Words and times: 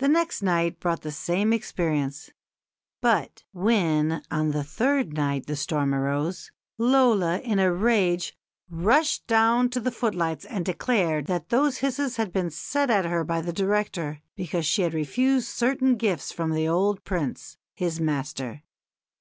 The 0.00 0.08
next 0.08 0.42
night 0.42 0.80
brought 0.80 1.02
the 1.02 1.12
same 1.12 1.52
experience; 1.52 2.30
but 3.00 3.44
when 3.52 4.20
on 4.28 4.50
the 4.50 4.64
third 4.64 5.12
night 5.12 5.46
the 5.46 5.54
storm 5.54 5.94
arose, 5.94 6.50
"Lola, 6.78 7.38
in 7.38 7.60
a 7.60 7.72
rage, 7.72 8.34
rushed 8.68 9.24
down 9.28 9.68
to 9.70 9.78
the 9.78 9.92
footlights 9.92 10.46
and 10.46 10.64
declared 10.66 11.26
that 11.26 11.50
those 11.50 11.78
hisses 11.78 12.16
had 12.16 12.32
been 12.32 12.50
set 12.50 12.90
at 12.90 13.04
her 13.04 13.22
by 13.22 13.40
the 13.40 13.52
director, 13.52 14.20
because 14.34 14.66
she 14.66 14.82
had 14.82 14.94
refused 14.94 15.46
certain 15.46 15.94
gifts 15.94 16.32
from 16.32 16.50
the 16.50 16.66
old 16.66 17.04
Prince, 17.04 17.56
his 17.76 18.00
master. 18.00 18.64